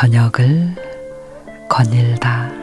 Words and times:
저녁을 0.00 0.74
거닐다. 1.68 2.59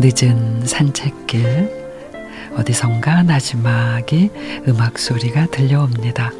늦은 0.00 0.64
산책길 0.64 1.78
어디선가 2.56 3.24
나지막이 3.24 4.30
음악 4.68 4.98
소리가 4.98 5.46
들려옵니다. 5.46 6.32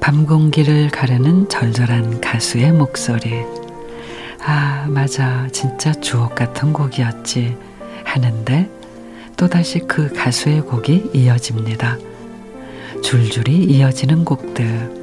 밤 0.00 0.26
공기를 0.26 0.88
가르는 0.88 1.48
절절한 1.48 2.20
가수의 2.20 2.72
목소리. 2.72 3.44
아, 4.44 4.86
맞아. 4.88 5.46
진짜 5.52 5.92
주옥 5.92 6.34
같은 6.34 6.72
곡이었지. 6.72 7.56
하는데 8.04 8.68
또다시 9.36 9.80
그 9.80 10.12
가수의 10.12 10.62
곡이 10.62 11.10
이어집니다. 11.14 11.98
줄줄이 13.04 13.64
이어지는 13.64 14.24
곡들. 14.24 15.02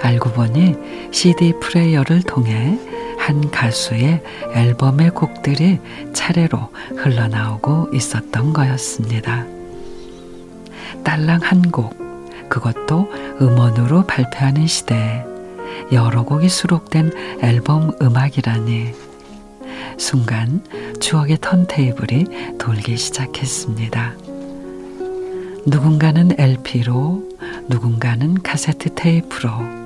알고 0.00 0.30
보니 0.30 0.76
CD 1.10 1.52
플레이어를 1.60 2.22
통해 2.22 2.78
한 3.20 3.50
가수의 3.50 4.22
앨범의 4.54 5.10
곡들이 5.10 5.78
차례로 6.14 6.58
흘러나오고 6.96 7.90
있었던 7.92 8.54
거였습니다. 8.54 9.44
딸랑 11.04 11.40
한 11.42 11.70
곡, 11.70 11.94
그것도 12.48 13.08
음원으로 13.40 14.06
발표하는 14.06 14.66
시대에 14.66 15.24
여러 15.92 16.24
곡이 16.24 16.48
수록된 16.48 17.12
앨범 17.42 17.92
음악이라니 18.00 18.94
순간 19.98 20.64
추억의 20.98 21.38
턴테이블이 21.42 22.56
돌기 22.58 22.96
시작했습니다. 22.96 24.14
누군가는 25.66 26.30
LP로, 26.38 27.28
누군가는 27.68 28.34
카세트 28.42 28.94
테이프로, 28.94 29.79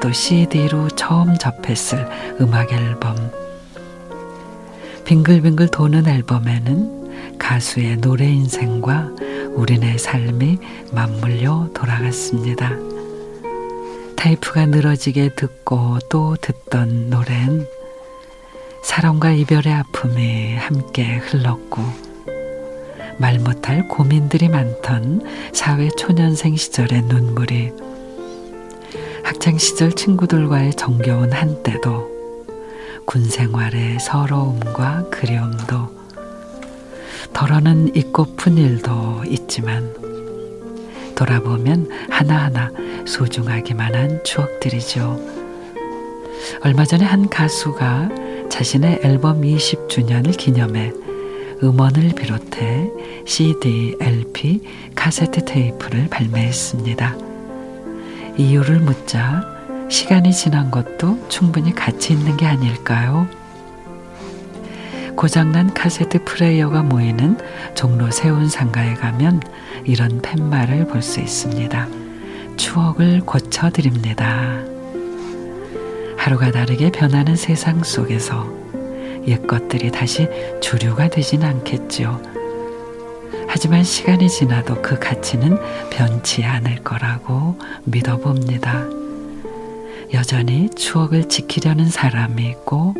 또 0.00 0.12
CD로 0.12 0.88
처음 0.88 1.36
접했을 1.36 2.06
음악 2.40 2.72
앨범. 2.72 3.16
빙글빙글 5.04 5.68
도는 5.68 6.06
앨범에는 6.06 7.38
가수의 7.38 7.98
노래 7.98 8.26
인생과 8.26 9.10
우리네 9.54 9.98
삶이 9.98 10.58
맞물려 10.92 11.70
돌아갔습니다. 11.74 12.72
테이프가 14.16 14.66
늘어지게 14.66 15.34
듣고 15.36 15.98
또 16.08 16.36
듣던 16.40 17.10
노래는 17.10 17.66
사랑과 18.82 19.30
이별의 19.32 19.72
아픔이 19.72 20.56
함께 20.56 21.16
흘렀고 21.16 21.82
말 23.18 23.38
못할 23.38 23.86
고민들이 23.88 24.48
많던 24.48 25.22
사회 25.52 25.88
초년생 25.90 26.56
시절의 26.56 27.02
눈물이 27.02 27.72
학창 29.24 29.56
시절 29.56 29.90
친구들과의 29.92 30.74
정겨운 30.74 31.32
한때도 31.32 32.12
군 33.06 33.24
생활의 33.24 33.98
서러움과 33.98 35.08
그리움도 35.10 35.88
덜어는 37.32 37.96
잊고픈 37.96 38.58
일도 38.58 39.24
있지만 39.28 39.92
돌아보면 41.14 41.90
하나하나 42.10 42.70
소중하기만 43.06 43.94
한 43.94 44.22
추억들이죠. 44.24 45.18
얼마 46.62 46.84
전에 46.84 47.04
한 47.04 47.28
가수가 47.28 48.10
자신의 48.50 49.00
앨범 49.02 49.40
20주년을 49.40 50.36
기념해 50.36 50.92
음원을 51.62 52.10
비롯해 52.14 52.90
CD, 53.24 53.96
LP, 54.00 54.60
카세트 54.94 55.46
테이프를 55.46 56.08
발매했습니다. 56.10 57.33
이유를 58.36 58.80
묻자 58.80 59.42
시간이 59.88 60.32
지난 60.32 60.70
것도 60.70 61.28
충분히 61.28 61.74
가치 61.74 62.12
있는 62.12 62.36
게 62.36 62.46
아닐까요? 62.46 63.28
고장난 65.16 65.72
카세트 65.72 66.24
플레이어가 66.24 66.82
모이는 66.82 67.38
종로 67.74 68.10
세운 68.10 68.48
상가에 68.48 68.94
가면 68.94 69.40
이런 69.84 70.20
팻말을 70.20 70.86
볼 70.88 71.02
수 71.02 71.20
있습니다. 71.20 71.88
추억을 72.56 73.20
고쳐드립니다. 73.20 74.60
하루가 76.16 76.50
다르게 76.50 76.90
변하는 76.90 77.36
세상 77.36 77.82
속에서 77.84 78.48
옛 79.26 79.46
것들이 79.46 79.90
다시 79.90 80.28
주류가 80.60 81.08
되진 81.08 81.42
않겠죠. 81.44 82.20
하지만 83.56 83.84
시간이 83.84 84.28
지나도 84.28 84.82
그 84.82 84.98
가치는 84.98 85.56
변치 85.88 86.42
않을 86.42 86.82
거라고 86.82 87.56
믿어봅니다. 87.84 88.88
여전히 90.12 90.68
추억을 90.70 91.28
지키려는 91.28 91.88
사람이 91.88 92.48
있고 92.48 92.96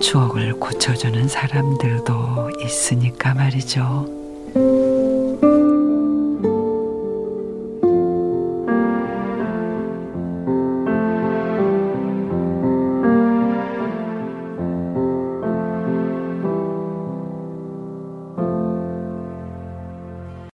추억을 0.00 0.54
고쳐주는 0.54 1.28
사람들도 1.28 2.52
있으니까 2.64 3.34
말이죠. 3.34 4.93